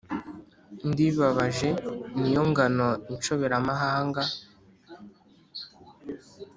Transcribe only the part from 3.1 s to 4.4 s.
inshoberamahanga